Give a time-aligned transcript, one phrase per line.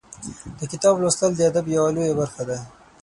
[0.57, 2.57] د کتاب لوستل د ادب یوه لویه برخه ده.